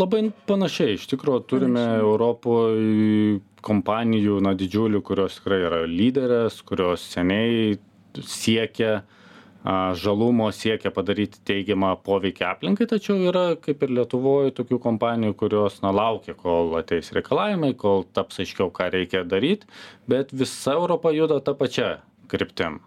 Labai 0.00 0.24
panašiai, 0.48 0.96
iš 0.98 1.06
tikrųjų 1.12 1.44
turime 1.46 1.84
Europoje 2.00 3.38
kompanijų, 3.66 4.40
na, 4.42 4.54
didžiulių, 4.58 5.02
kurios 5.06 5.38
tikrai 5.38 5.60
yra 5.66 5.84
lyderės, 5.90 6.60
kurios 6.66 7.02
seniai 7.14 7.76
siekia 8.22 8.92
a, 9.00 9.04
žalumo, 9.98 10.48
siekia 10.54 10.92
padaryti 10.94 11.40
teigiamą 11.46 11.94
poveikį 12.06 12.44
aplinkai, 12.46 12.86
tačiau 12.90 13.18
yra, 13.30 13.46
kaip 13.60 13.82
ir 13.82 13.94
Lietuvoje, 13.98 14.52
tokių 14.54 14.78
kompanijų, 14.82 15.34
kurios, 15.40 15.80
na, 15.82 15.90
laukia, 15.94 16.36
kol 16.38 16.76
ateis 16.78 17.10
reikalavimai, 17.16 17.72
kol 17.78 18.04
taps 18.14 18.38
aiškiau, 18.44 18.70
ką 18.74 18.90
reikia 18.94 19.24
daryti, 19.26 19.66
bet 20.10 20.30
visa 20.30 20.76
Europa 20.78 21.10
juda 21.14 21.40
tą 21.42 21.56
pačią 21.58 21.96
kryptim. 22.30 22.80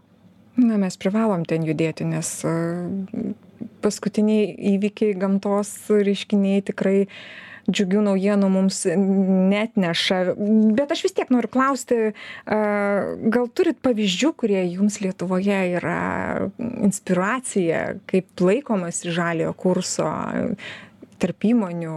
na 0.60 0.78
mes 0.78 0.98
privalom 1.00 1.46
ten 1.48 1.64
judėti 1.64 2.04
nes 2.04 2.30
paskutiniai 3.84 4.56
įvykiai 4.76 5.16
gamtos 5.16 5.72
reiškiniai 5.88 6.64
tikrai 6.68 7.08
džiugių 7.70 8.04
naujienų 8.10 8.50
mums 8.54 8.82
neatneša 8.90 10.20
bet 10.78 10.94
aš 10.96 11.06
vis 11.08 11.16
tiek 11.18 11.32
noriu 11.34 11.52
klausti 11.54 12.12
gal 12.46 13.50
turit 13.56 13.80
pavyzdžių 13.86 14.34
kurie 14.40 14.62
jums 14.66 15.00
lietuvoje 15.04 15.62
yra 15.80 16.02
inspiracija 16.60 17.86
kaip 18.10 18.46
laikomasi 18.50 19.14
žaliojo 19.16 19.56
kurso 19.60 20.10
tarp 21.20 21.46
įmonių 21.50 21.96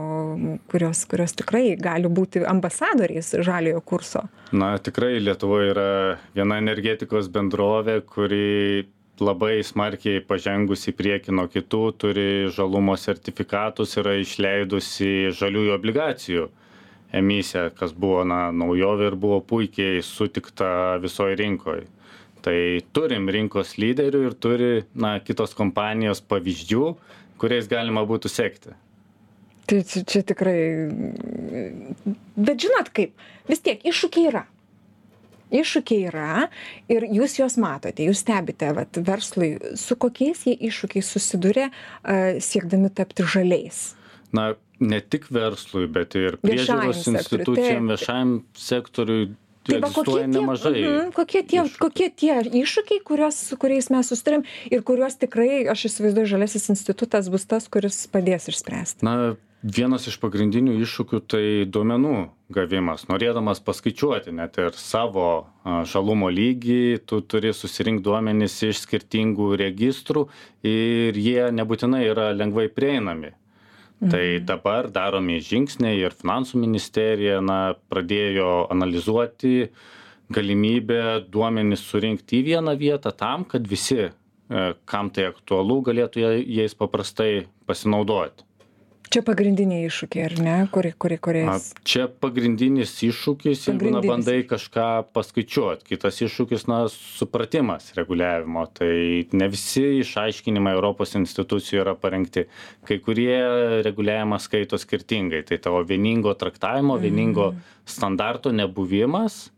kurios 0.71 1.05
kurios 1.11 1.35
tikrai 1.39 1.77
gali 1.81 2.11
būti 2.11 2.43
ambasadoriais 2.49 3.33
žaliojo 3.47 3.83
kurso? 3.87 4.25
Na, 4.53 4.75
tikrai 4.83 5.21
Lietuvoje 5.23 5.71
yra 5.73 5.91
viena 6.37 6.59
energetikos 6.61 7.31
bendrovė, 7.33 8.01
kuri 8.03 8.89
labai 9.23 9.61
smarkiai 9.65 10.23
pažengusi 10.27 10.91
į 10.93 10.97
priekį 10.99 11.37
nuo 11.39 11.47
kitų, 11.51 11.83
turi 12.01 12.27
žalumo 12.55 12.97
sertifikatus, 13.01 13.97
yra 14.01 14.17
išleidusi 14.21 15.33
žaliųjų 15.39 15.73
obligacijų 15.77 16.49
emisiją, 17.13 17.69
kas 17.77 17.93
buvo 17.93 18.23
na, 18.29 18.47
naujovė 18.57 19.11
ir 19.11 19.17
buvo 19.21 19.41
puikiai 19.45 20.01
sutikta 20.05 20.99
visoje 21.03 21.37
rinkoje. 21.41 21.85
Tai 22.43 22.57
turim 22.97 23.29
rinkos 23.31 23.77
lyderių 23.79 24.23
ir 24.27 24.35
turi 24.35 24.71
na, 24.99 25.19
kitos 25.23 25.53
kompanijos 25.55 26.23
pavyzdžių, 26.27 26.87
kuriais 27.39 27.69
galima 27.71 28.03
būtų 28.09 28.33
sekti. 28.33 28.75
tai 29.67 29.83
čia 29.87 30.03
čia 30.05 30.23
tikrai 30.27 30.91
bet 32.37 32.59
žinot 32.65 32.91
kaip 32.93 33.15
vis 33.49 33.63
tiek 33.63 33.85
iššūkiai 33.87 34.29
yra 34.33 34.43
iššūkiai 35.61 36.09
yra 36.11 36.47
ir 36.93 37.07
jūs 37.09 37.39
juos 37.41 37.59
matote 37.61 38.07
jūs 38.07 38.25
stebite 38.25 38.73
vat 38.77 39.01
verslui 39.07 39.55
su 39.79 39.99
kokiais 40.01 40.47
jie 40.49 40.57
iššūkiais 40.71 41.13
susiduria 41.17 41.71
a, 41.71 42.39
siekdami 42.43 42.93
tapti 42.95 43.27
žaliais 43.27 43.93
na 44.33 44.53
ne 44.83 44.99
tik 45.01 45.29
verslui 45.33 45.87
bet 45.93 46.17
ir 46.19 46.41
priežiūros 46.43 47.07
institucijom 47.13 47.93
viešajam 47.93 48.37
sektoriui 48.59 49.31
Tai 49.63 49.79
va, 49.79 49.93
kokie 49.95 50.17
tie, 50.17 50.27
nemažai 50.27 50.73
mhm, 50.75 51.11
kokie, 51.15 51.43
tie, 51.47 51.61
iššūkių. 51.63 51.79
kokie 51.85 52.09
tie 52.19 52.33
iššūkiai, 52.65 53.03
kuriuos, 53.07 53.37
su 53.47 53.59
kuriais 53.63 53.93
mes 53.95 54.09
susitarėm 54.11 54.43
ir 54.75 54.83
kuriuos 54.83 55.15
tikrai, 55.23 55.63
aš 55.71 55.85
įsivaizduoju, 55.87 56.31
Žalesis 56.33 56.67
institutas 56.75 57.31
bus 57.31 57.47
tas, 57.47 57.69
kuris 57.71 58.01
padės 58.11 58.51
išspręsti. 58.51 59.07
na 59.07 59.37
vienas 59.63 60.09
iš 60.11 60.19
pagrindinių 60.23 60.75
iššūkių 60.83 61.21
tai 61.31 61.45
duomenų 61.71 62.15
gavimas. 62.53 63.07
Norėdamas 63.09 63.63
paskaičiuoti 63.63 64.35
net 64.35 64.59
ir 64.59 64.75
savo 64.79 65.47
žalumo 65.89 66.31
lygį 66.35 67.03
tu 67.07 67.21
turi 67.23 67.53
susirinkt 67.55 68.03
duomenis 68.05 68.59
iš 68.67 68.83
skirtingų 68.87 69.53
registrų 69.63 70.27
ir 70.67 71.19
jie 71.19 71.47
nebūtinai 71.55 72.03
yra 72.11 72.33
lengvai 72.35 72.69
prieinami. 72.75 73.33
Tai 74.03 74.25
dabar 74.43 74.89
daromi 74.91 75.37
žingsniai 75.39 76.01
ir 76.03 76.15
finansų 76.19 76.59
ministerija 76.59 77.39
na 77.39 77.77
pradėjo 77.87 78.67
analizuoti 78.75 79.69
galimybę 80.33 81.29
duomenis 81.31 81.85
surinkt 81.87 82.35
į 82.35 82.41
vieną 82.49 82.75
vietą 82.81 83.13
tam 83.15 83.45
kad 83.47 83.69
visi 83.71 84.09
e, 84.09 84.11
kam 84.91 85.11
tai 85.15 85.29
aktualu 85.31 85.77
galėtų 85.87 86.25
jai- 86.25 86.47
jais 86.59 86.75
paprastai 86.75 87.45
pasinaudoti 87.69 88.43
Čia 89.13 89.21
pagrindiniai 89.27 89.85
iššūkiai, 89.91 90.23
ar 90.25 90.35
ne, 90.41 90.55
kuri, 90.73 90.93
kuri, 90.97 91.19
kuriais. 91.21 91.67
čia 91.85 92.07
pagrindinis 92.09 92.95
iššūkis, 93.05 93.67
jeigu 93.69 93.91
na, 93.93 94.01
bandai 94.05 94.39
kažką 94.49 94.87
paskaičiuoti. 95.13 95.85
Kitas 95.91 96.23
iššūkis, 96.25 96.65
na, 96.71 96.79
supratimas 96.93 97.91
reguliavimo. 97.99 98.65
Tai 98.73 98.89
ne 99.37 99.49
visi 99.53 99.85
išaiškinimai 100.01 100.73
Europos 100.79 101.13
institucijų 101.19 101.83
yra 101.85 101.97
parengti. 101.99 102.47
Kai 102.89 102.99
kurie 103.05 103.37
reguliavimą 103.85 104.41
skaito 104.41 104.81
skirtingai. 104.81 105.43
Tai 105.49 105.61
tavo 105.61 105.85
vieningo 105.85 106.33
traktavimo, 106.39 106.97
vieningo 107.03 107.53
standarto 107.85 108.55
nebuvimas 108.55 109.51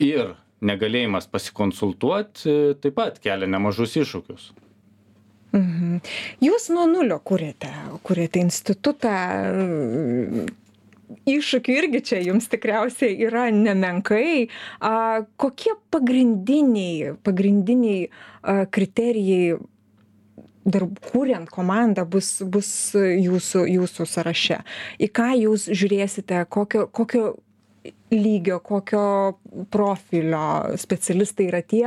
ir 0.00 0.32
negalėjimas 0.62 1.28
pasikonsultuoti 1.28 2.58
taip 2.80 2.96
pat 2.96 3.20
kelia 3.22 3.50
nemažus 3.50 3.98
iššūkius. 4.00 4.52
Mhm. 5.52 6.00
Jūs 6.40 6.70
nuo 6.72 6.86
nulio 6.88 7.18
kūrėte, 7.20 7.70
kūrėte 8.06 8.40
institutą. 8.40 9.16
Iššūkių 11.28 11.74
irgi 11.76 12.00
čia 12.08 12.20
jums 12.24 12.48
tikriausiai 12.48 13.18
yra 13.26 13.50
nemenkai. 13.52 14.48
A, 14.80 15.22
kokie 15.36 15.74
pagrindiniai, 15.92 17.12
pagrindiniai 17.20 18.06
a, 18.08 18.64
kriterijai 18.64 19.58
darb, 20.64 20.96
kuriant 21.12 21.50
komandą 21.52 22.06
bus, 22.08 22.38
bus 22.48 22.72
jūsų, 22.96 23.66
jūsų 23.76 24.08
sąraše? 24.08 24.62
Į 25.02 25.10
ką 25.12 25.30
jūs 25.42 25.68
žiūrėsite, 25.68 26.46
kokio, 26.48 26.86
kokio 26.88 27.34
lygio, 28.12 28.60
kokio 28.64 29.38
profilio 29.72 30.76
specialistai 30.78 31.48
yra 31.50 31.62
tie, 31.66 31.86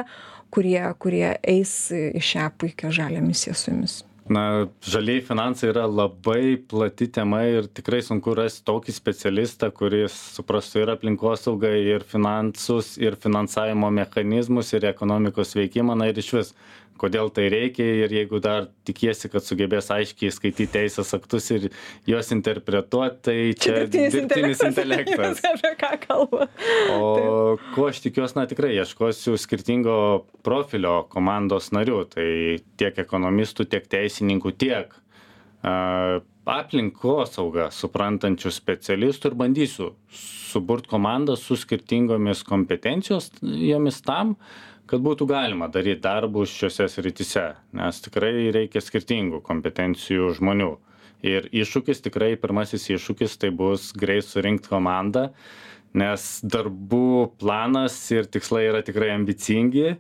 kurie, 0.56 0.82
kurie 1.00 1.30
eis 1.44 1.78
į 1.94 2.24
šią 2.32 2.50
puikią 2.60 2.94
žalę 2.96 3.24
misiją 3.26 3.56
su 3.60 3.74
jumis? 3.74 4.02
na 4.30 4.68
žalieji 4.82 5.22
finansai 5.28 5.70
yra 5.70 5.86
labai 5.86 6.58
plati 6.70 7.08
tema 7.14 7.44
ir 7.46 7.68
tikrai 7.78 8.00
sunku 8.02 8.34
rasti 8.38 8.64
tokį 8.66 8.96
specialistą 8.96 9.70
kuris 9.76 10.16
suprastų 10.34 10.82
ir 10.82 10.92
aplinkosaugą 10.96 11.70
ir 11.78 12.06
finansus 12.10 12.96
ir 12.98 13.20
finansavimo 13.22 13.92
mechanizmus 13.94 14.74
ir 14.74 14.88
ekonomikos 14.90 15.54
veikimą 15.60 15.98
na 16.00 16.10
ir 16.10 16.18
išvis 16.18 16.56
kodėl 17.02 17.32
tai 17.36 17.48
reikia 17.52 17.86
ir 18.06 18.14
jeigu 18.14 18.40
dar 18.44 18.70
tikiesi 18.88 19.30
kad 19.32 19.46
sugebės 19.46 19.90
aiškiai 19.94 20.34
skaityt 20.34 20.74
teisės 20.76 21.14
aktus 21.18 21.50
ir 21.56 21.70
juos 22.08 22.32
interpretuot 22.36 23.22
tai 23.28 23.38
čia 23.60 23.86
dirbtinis 23.92 24.64
intelektas. 24.66 25.42
Apie 25.52 25.74
ką 25.80 25.92
kalba? 26.06 26.50
O 26.96 27.10
ko 27.76 27.90
aš 27.90 28.04
tikiuosi, 28.06 28.38
na 28.40 28.46
tikrai 28.50 28.76
ieškosiu 28.78 29.36
skirtingo 29.42 29.98
profilio 30.46 31.02
komandos 31.12 31.72
narių, 31.76 32.04
tai 32.16 32.30
tiek 32.80 33.04
ekonomistų, 33.06 33.68
tiek 33.72 33.90
teisininkų, 33.92 34.56
tiek 34.62 34.96
uh, 34.96 36.24
aplinkosaugą 36.46 37.70
suprantančių 37.74 38.52
specialistų 38.54 39.32
ir 39.32 39.38
bandysiu 39.40 39.90
suburti 40.14 40.92
komandą 40.92 41.36
su 41.40 41.58
skirtingomis 41.60 42.44
kompetencijos 42.48 43.32
jomis 43.42 44.00
tam, 44.06 44.36
kad 44.90 45.04
būtų 45.06 45.28
galima 45.30 45.70
daryti 45.72 46.04
darbus 46.04 46.54
šiuose 46.54 46.88
srityse, 46.92 47.46
nes 47.78 48.02
tikrai 48.06 48.50
reikia 48.56 48.84
skirtingų 48.84 49.42
kompetencijų 49.46 50.34
žmonių. 50.40 50.74
Ir 51.26 51.48
iššūkis, 51.50 52.04
tikrai 52.06 52.36
pirmasis 52.38 52.90
iššūkis, 52.94 53.38
tai 53.42 53.50
bus 53.56 53.90
greit 53.98 54.28
surinkti 54.28 54.70
komandą, 54.70 55.30
nes 55.98 56.26
darbų 56.44 57.32
planas 57.42 57.96
ir 58.14 58.28
tikslai 58.30 58.68
yra 58.70 58.84
tikrai 58.86 59.14
ambicingi 59.16 59.96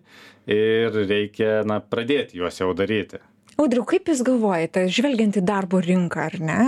ir 0.52 1.00
reikia 1.08 1.64
na, 1.66 1.80
pradėti 1.82 2.42
juos 2.42 2.60
jau 2.62 2.74
daryti. 2.78 3.24
Audriu, 3.56 3.86
kaip 3.88 4.10
Jūs 4.12 4.20
galvojate, 4.28 4.82
žvelgiant 4.92 5.38
į 5.40 5.46
darbo 5.48 5.80
rinką 5.80 6.26
ar 6.28 6.34
ne, 6.44 6.62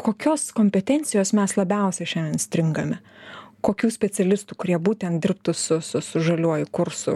kokios 0.00 0.48
kompetencijos 0.56 1.34
mes 1.36 1.52
labiausiai 1.58 2.08
šiandien 2.08 2.40
stringame? 2.40 3.02
Kokių 3.66 3.90
specialistų, 3.90 4.54
kurie 4.62 4.76
būtent 4.78 5.18
dirbtų 5.24 5.54
su, 5.56 5.80
su, 5.82 6.02
su 6.04 6.22
žaliuoju 6.22 6.68
kursu 6.70 7.14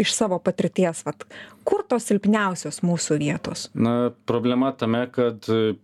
iš 0.00 0.14
savo 0.16 0.38
patirties, 0.40 1.02
vat, 1.04 1.26
kur 1.68 1.84
tos 1.88 2.08
silpniausios 2.08 2.80
mūsų 2.86 3.18
vietos? 3.20 3.66
Na, 3.76 4.10
problema 4.28 4.70
tame, 4.72 5.04
kad 5.12 5.44
e, 5.52 5.76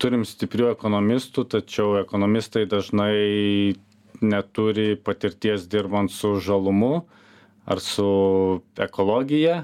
turim 0.00 0.24
stiprių 0.24 0.70
ekonomistų, 0.72 1.44
tačiau 1.56 1.98
ekonomistai 2.00 2.64
dažnai 2.70 3.76
neturi 4.20 4.94
patirties 4.96 5.66
dirbant 5.68 6.12
su 6.12 6.34
žalumu 6.40 7.04
ar 7.70 7.80
su 7.80 8.08
ekologija. 8.80 9.62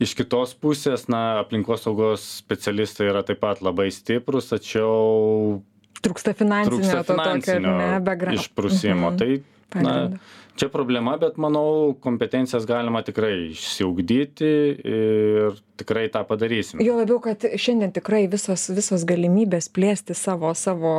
Iš 0.00 0.14
kitos 0.16 0.54
pusės, 0.56 1.06
na, 1.12 1.40
aplinkosaugos 1.42 2.24
specialistai 2.40 3.10
yra 3.10 3.22
taip 3.26 3.42
pat 3.42 3.60
labai 3.60 3.90
stiprus, 3.92 4.48
tačiau 4.48 5.60
Trūksta 6.00 6.34
finansinio 6.36 6.78
trūksta 6.78 7.00
to 7.04 7.14
tokio, 7.14 7.24
finansinio 7.24 7.72
ne, 7.78 8.36
išprusimo. 8.36 9.10
Mhm. 9.10 9.18
Tai, 9.20 9.82
na, 9.82 9.92
Pagrindo. 9.92 10.18
čia 10.56 10.68
problema, 10.72 11.16
bet 11.20 11.36
manau, 11.40 11.94
kompetencijas 12.02 12.66
galima 12.68 13.02
tikrai 13.06 13.50
išsiugdyti 13.52 14.50
ir 14.94 15.60
tikrai 15.80 16.08
tą 16.12 16.24
padarysim. 16.28 16.82
Jo 16.84 16.98
labiau, 16.98 17.20
kad 17.24 17.44
šiandien 17.44 17.92
tikrai 17.96 18.24
visos, 18.32 18.66
visos 18.74 19.06
galimybės 19.08 19.70
plėsti 19.72 20.16
savo, 20.18 20.52
savo 20.58 20.94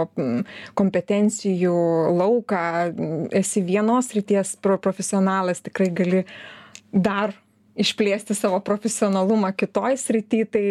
kompetencijų 0.78 1.76
lauką, 2.22 2.64
esi 3.42 3.66
vienos 3.66 4.14
ryties 4.18 4.56
pro, 4.62 4.80
profesionalas, 4.82 5.64
tikrai 5.66 5.92
gali 5.94 6.26
dar 6.92 7.36
išplėsti 7.80 8.36
savo 8.36 8.60
profesionalumą 8.66 9.54
kitoj 9.58 9.96
srity, 10.00 10.44
tai 10.50 10.66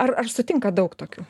ar, 0.00 0.16
ar 0.22 0.30
sutinka 0.30 0.72
daug 0.74 0.94
tokių? 0.98 1.24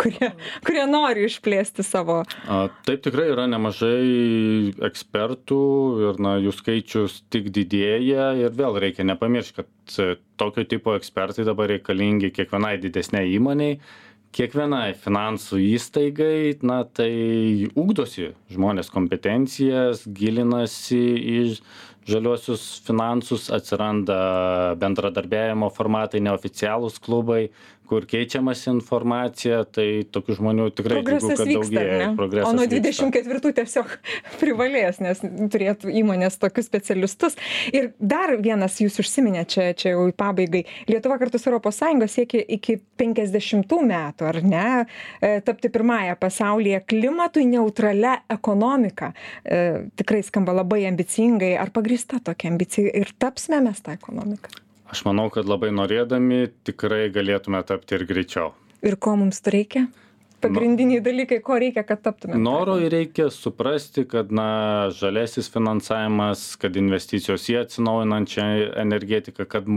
Kurie, 0.00 0.30
kurie 0.66 0.84
nori 0.90 1.26
išplėsti 1.28 1.84
savo. 1.86 2.22
A, 2.50 2.64
Taip 2.86 3.04
tikrai 3.04 3.28
yra 3.32 3.46
nemažai 3.50 4.72
ekspertų 4.88 5.60
ir 6.08 6.22
na, 6.22 6.36
jų 6.42 6.54
skaičius 6.56 7.20
tik 7.32 7.50
didėja 7.54 8.32
ir 8.40 8.56
vėl 8.56 8.80
reikia 8.82 9.06
nepamiršti, 9.06 9.60
kad 9.60 9.98
e, 10.02 10.16
tokio 10.40 10.66
tipo 10.68 10.96
ekspertai 10.98 11.46
dabar 11.46 11.70
reikalingi 11.70 12.32
kiekvienai 12.34 12.76
didesniai 12.82 13.36
įmoniai, 13.36 13.78
kiekvienai 14.34 14.94
finansų 14.98 15.60
įstaigai, 15.76 16.58
na 16.66 16.82
tai 16.84 17.70
ugdosi 17.78 18.32
žmonės 18.50 18.90
kompetencijas, 18.90 20.02
gilinasi 20.10 21.02
į 21.22 21.40
žaliuosius 22.08 22.64
finansus, 22.84 23.48
atsiranda 23.54 24.74
bendradarbiavimo 24.80 25.70
formatai, 25.72 26.20
neoficialūs 26.24 26.98
klubai, 27.04 27.46
kur 27.88 28.06
keičiamasi 28.08 28.70
informacija, 28.72 29.62
tai 29.68 30.04
tokių 30.14 30.38
žmonių 30.38 30.68
tikrai 30.76 31.00
džiugu, 31.00 31.10
Progresas 31.10 31.40
kad 31.40 31.50
vyksta, 31.50 31.82
daugėja. 31.84 32.08
O 32.48 32.52
nuo 32.56 32.66
vyksta. 32.68 33.08
24 33.10 33.52
tiesiog 33.58 33.92
privalės, 34.40 35.00
nes 35.04 35.20
turėtų 35.52 35.92
įmonės 36.00 36.38
tokius 36.42 36.68
specialistus. 36.70 37.38
Ir 37.74 37.92
dar 38.00 38.34
vienas 38.40 38.80
jūs 38.82 38.98
užsiminė 39.02 39.44
čia, 39.50 39.68
čia 39.78 39.94
jau 39.94 40.08
į 40.10 40.16
pabaigai. 40.18 40.64
Lietuva 40.90 41.18
kartu 41.20 41.40
su 41.40 41.52
ES 41.54 42.14
siekia 42.14 42.42
iki 42.56 42.78
50 43.00 43.76
metų, 43.88 44.28
ar 44.30 44.40
ne, 44.44 44.66
e, 45.20 45.36
tapti 45.44 45.70
pirmąją 45.72 46.16
pasaulyje 46.20 46.82
klimatui 46.88 47.46
neutralia 47.50 48.16
ekonomika. 48.32 49.12
E, 49.44 49.62
tikrai 50.00 50.24
skamba 50.26 50.56
labai 50.60 50.84
ambicingai. 50.90 51.54
Ar 51.60 51.72
pagrįsta 51.74 52.22
tokia 52.24 52.52
ambicija 52.52 52.92
ir 52.94 53.14
tapsime 53.18 53.62
mes 53.64 53.82
tą 53.84 53.96
ekonomiką? 53.98 54.63
Aš 54.92 55.04
manau, 55.06 55.30
kad 55.32 55.48
labai 55.48 55.72
norėdami 55.74 56.48
tikrai 56.66 57.08
galėtume 57.12 57.60
tapti 57.66 57.96
ir 57.96 58.04
greičiau. 58.08 58.52
Ir 58.84 58.98
ko 59.00 59.16
mums 59.16 59.40
reikia? 59.48 59.88
pagrindiniai 60.44 61.02
dalykai, 61.04 61.40
ko 61.44 61.58
reikia, 61.60 61.84
kad 61.88 62.02
taptume? 62.04 62.38
Noro 62.40 62.76
reikia 62.78 63.30
suprasti, 63.32 64.04
kad 64.08 64.32
na, 64.34 64.90
žalesis 64.94 65.48
finansavimas, 65.52 66.46
kad 66.60 66.76
investicijos 66.80 67.46
į 67.52 67.62
atsinaujinančią 67.62 68.48
energetiką, 68.84 69.48
kad 69.48 69.70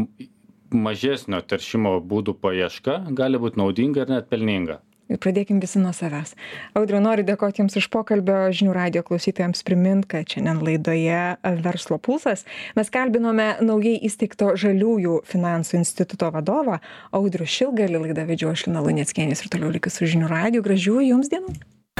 mažesnio 0.74 1.40
teršimo 1.48 1.96
būdų 2.04 2.36
paieška 2.44 3.00
gali 3.16 3.40
būti 3.40 3.62
naudinga 3.62 4.04
ir 4.04 4.12
net 4.12 4.28
pelninga 4.32 4.82
ir 5.12 5.20
pradėkim 5.22 5.62
visi 5.64 5.82
nuo 5.82 5.94
savęs. 5.96 6.34
Audriau 6.78 7.02
noriu 7.04 7.26
dėkoti 7.28 7.64
jums 7.64 7.78
už 7.80 7.90
pokalbio 7.94 8.48
žinių 8.56 8.76
radijo 8.76 9.06
klausytojams 9.08 9.64
primint 9.68 10.08
kad 10.10 10.28
šiandien 10.30 10.62
laidoje 10.64 11.22
verslo 11.64 12.00
pulsas 12.02 12.46
mes 12.78 12.92
kalbinome 12.94 13.50
naujai 13.64 13.98
įsteigto 14.08 14.54
žaliųjų 14.60 15.22
finansų 15.28 15.82
instituto 15.82 16.32
vadovą 16.34 16.82
audrių 17.16 17.48
šilgalį. 17.48 18.04
Laidą 18.08 18.28
vedžiau 18.28 18.54
aš 18.54 18.68
lina 18.68 18.84
luneckienė 18.86 19.38
ir 19.38 19.50
toliau 19.52 19.74
likit 19.74 19.94
su 19.94 20.08
žinių 20.10 20.30
radiju. 20.32 20.66
Gražių 20.68 21.02
jums 21.08 21.32
dienų. 21.34 21.58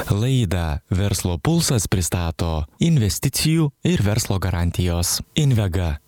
Laidą 0.08 0.78
Verslo 0.94 1.36
pulsas 1.42 1.88
pristato 1.90 2.62
investicijų 2.80 3.68
ir 3.84 4.00
verslo 4.06 4.38
garantijos 4.40 5.18
Invega 5.36 5.98